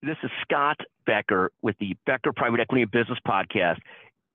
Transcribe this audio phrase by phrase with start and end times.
[0.00, 3.78] This is Scott Becker with the Becker Private Equity and Business Podcast.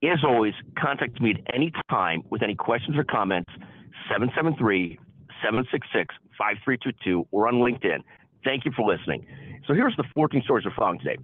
[0.04, 3.50] As always, contact me at any time with any questions or comments,
[4.10, 5.00] 773
[5.42, 8.00] 766 5322 or on LinkedIn.
[8.44, 9.26] Thank you for listening.
[9.66, 11.18] So here's the 14 stories we're following today.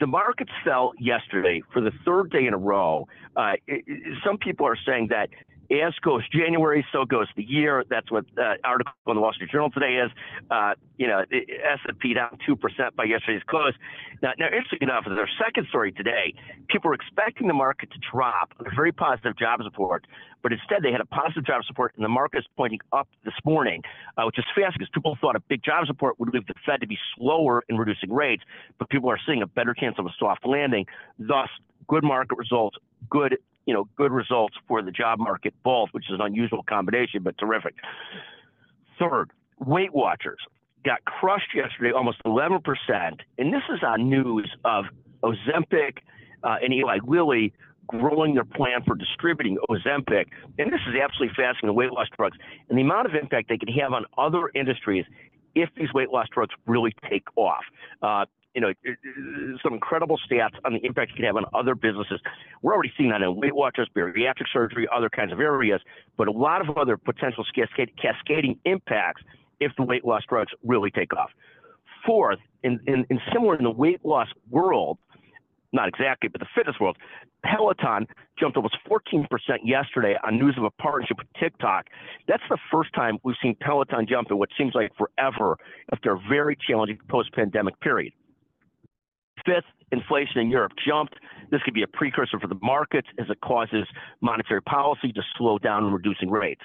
[0.00, 3.06] The markets fell yesterday for the third day in a row.
[3.36, 3.84] Uh, it,
[4.26, 5.28] some people are saying that
[5.80, 7.84] as goes January, so goes the year.
[7.88, 10.10] That's what the uh, article in the Wall Street Journal today is.
[10.50, 12.58] Uh, you know, S&P down 2%
[12.94, 13.72] by yesterday's close.
[14.22, 16.34] Now, now, interesting enough, in their second story today,
[16.68, 20.06] people were expecting the market to drop on a very positive jobs report,
[20.42, 23.34] but instead they had a positive jobs report, and the market is pointing up this
[23.44, 23.82] morning,
[24.16, 26.80] uh, which is fascinating because people thought a big jobs report would leave the Fed
[26.80, 28.42] to be slower in reducing rates,
[28.78, 30.86] but people are seeing a better chance of a soft landing.
[31.18, 31.48] Thus,
[31.88, 32.76] good market results,
[33.10, 37.22] good you know, good results for the job market both, which is an unusual combination,
[37.22, 37.74] but terrific.
[38.98, 40.40] Third, Weight Watchers
[40.84, 42.60] got crushed yesterday, almost 11%.
[43.38, 44.86] And this is on news of
[45.22, 45.98] Ozempic
[46.42, 47.52] uh, and Eli Lilly
[47.86, 50.26] growing their plan for distributing Ozempic.
[50.58, 52.36] And this is absolutely fascinating, the weight loss drugs,
[52.68, 55.04] and the amount of impact they can have on other industries
[55.54, 57.64] if these weight loss drugs really take off.
[58.02, 61.74] Uh, you know, uh, some incredible stats on the impact it can have on other
[61.74, 62.20] businesses.
[62.60, 65.80] We're already seeing that in Weight Watchers, bariatric surgery, other kinds of areas,
[66.16, 69.22] but a lot of other potential cascading impacts
[69.60, 71.30] if the weight loss drugs really take off.
[72.04, 74.98] Fourth, in, in, in similar in the weight loss world,
[75.72, 76.96] not exactly, but the fitness world,
[77.44, 78.06] Peloton
[78.38, 79.26] jumped almost 14%
[79.64, 81.86] yesterday on news of a partnership with TikTok.
[82.28, 85.56] That's the first time we've seen Peloton jump in what seems like forever
[85.92, 88.12] after a very challenging post pandemic period.
[89.44, 91.14] Fifth, inflation in Europe jumped.
[91.50, 93.86] This could be a precursor for the markets as it causes
[94.20, 96.62] monetary policy to slow down in reducing rates.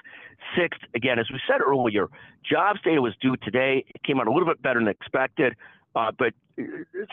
[0.58, 2.08] Sixth, again, as we said earlier,
[2.50, 3.84] jobs data was due today.
[3.94, 5.56] It came out a little bit better than expected,
[5.96, 6.64] uh, but uh,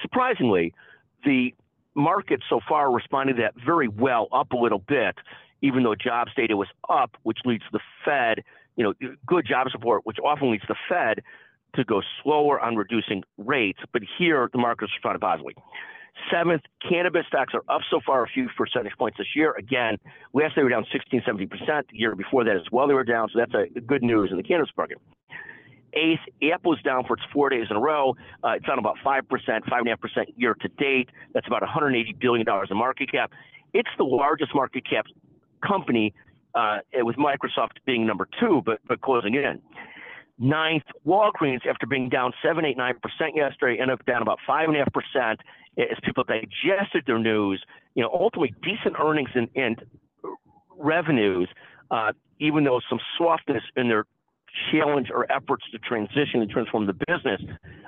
[0.02, 0.72] surprisingly,
[1.24, 1.54] the
[1.94, 5.16] market so far responded to that very well, up a little bit,
[5.62, 8.44] even though jobs data was up, which leads to the Fed,
[8.76, 8.94] you know,
[9.26, 11.22] good job support, which often leads the Fed
[11.76, 15.54] to go slower on reducing rates, but here the market is responding positively.
[16.32, 19.54] Seventh, cannabis stocks are up so far a few percentage points this year.
[19.58, 19.98] Again,
[20.32, 21.48] last year they were down 16, 70%.
[21.90, 23.28] The year before that as well, they were down.
[23.32, 24.98] So that's a good news in the cannabis market.
[25.92, 26.20] Eighth,
[26.52, 28.16] Apple is down for its four days in a row.
[28.42, 29.96] Uh, it's down about 5%, 5.5%
[30.36, 31.10] year to date.
[31.32, 33.32] That's about $180 billion in market cap.
[33.72, 35.06] It's the largest market cap
[35.66, 36.14] company,
[36.54, 39.60] uh, with Microsoft being number two, but, but closing in.
[40.38, 42.94] Ninth, Walgreens, after being down 7, 8, 9%
[43.34, 45.36] yesterday, ended up down about 5.5%
[45.78, 47.62] as people digested their news.
[47.94, 49.84] You know, ultimately decent earnings and, and
[50.76, 51.48] revenues,
[51.90, 54.06] uh, even though some softness in their
[54.70, 57.40] challenge or efforts to transition and transform the business.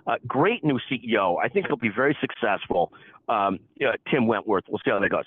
[0.06, 1.36] Uh, great new CEO.
[1.42, 2.92] I think he'll be very successful.
[3.28, 4.64] Um, know, Tim Wentworth.
[4.68, 5.24] We'll see how that goes.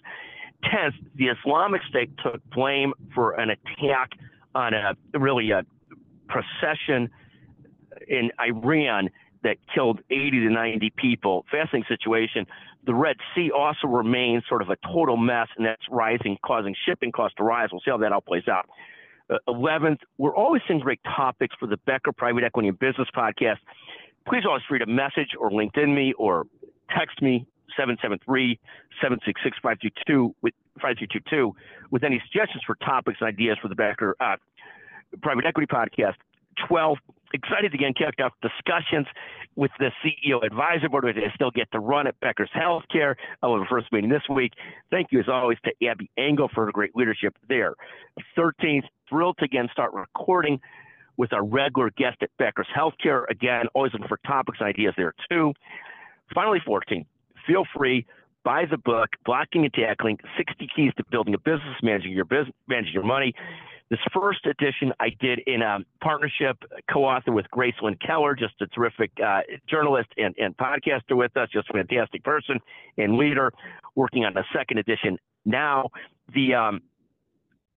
[0.63, 4.11] Tenth, the Islamic State took blame for an attack
[4.55, 5.63] on a really a
[6.29, 7.09] procession
[8.07, 9.09] in Iran
[9.43, 11.45] that killed 80 to 90 people.
[11.51, 12.45] Fascinating situation.
[12.85, 17.11] The Red Sea also remains sort of a total mess, and that's rising, causing shipping
[17.11, 17.69] costs to rise.
[17.71, 18.67] We'll see how that all plays out.
[19.29, 23.57] Uh, 11th, we're always seeing great topics for the Becker Private Equity and Business Podcast.
[24.27, 26.45] Please always read a message or LinkedIn me or
[26.97, 27.45] text me
[27.77, 28.59] 773
[29.01, 31.55] 766 5322
[31.91, 34.35] with any suggestions for topics and ideas for the Becker uh,
[35.21, 36.15] Private Equity Podcast.
[36.67, 36.97] 12,
[37.33, 39.07] excited to get kicked off discussions
[39.55, 43.15] with the CEO advisor board, I still get to run at Becker's Healthcare.
[43.43, 44.53] I have a first meeting this week.
[44.89, 47.73] Thank you, as always, to Abby Engel for her great leadership there.
[48.37, 50.59] 13th, thrilled to again start recording
[51.17, 53.25] with our regular guest at Becker's Healthcare.
[53.29, 55.53] Again, always looking for topics and ideas there too.
[56.33, 57.05] Finally, 14,
[57.45, 58.05] feel free
[58.43, 62.55] buy the book, Blocking and Tackling 60 Keys to Building a Business, Managing Your Business,
[62.67, 63.33] Managing Your Money.
[63.89, 66.57] This first edition I did in a partnership,
[66.91, 71.69] co-author with Gracelyn Keller, just a terrific uh, journalist and, and podcaster with us, just
[71.71, 72.59] a fantastic person
[72.97, 73.51] and leader,
[73.95, 75.89] working on the second edition now.
[76.35, 76.81] The um,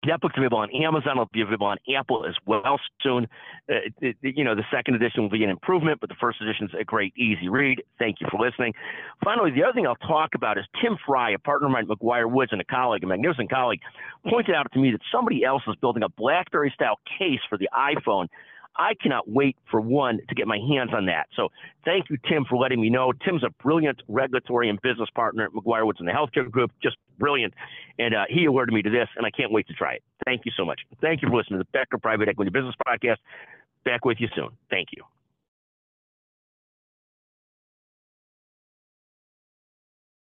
[0.07, 1.13] that book's available on Amazon.
[1.13, 3.29] It'll be available on Apple as well soon.
[3.71, 6.67] Uh, it, you know, the second edition will be an improvement, but the first edition
[6.67, 7.83] is a great, easy read.
[7.99, 8.75] Thank you for listening.
[9.25, 11.99] Finally, the other thing I'll talk about is Tim Fry, a partner of mine at
[11.99, 13.81] McGuireWoods and a colleague, a magnificent colleague,
[14.29, 17.69] pointed out to me that somebody else is building a BlackBerry style case for the
[17.73, 18.29] iPhone
[18.77, 21.27] I cannot wait for one to get my hands on that.
[21.37, 21.49] So
[21.85, 23.13] thank you, Tim, for letting me know.
[23.13, 27.55] Tim's a brilliant regulatory and business partner at McGuireWoods in the healthcare group, just brilliant.
[27.99, 30.03] And uh, he alerted me to this, and I can't wait to try it.
[30.25, 30.81] Thank you so much.
[31.01, 33.19] Thank you for listening to the Becker Private Equity Business Podcast.
[33.85, 34.51] Back with you soon.
[34.71, 35.03] Thank you.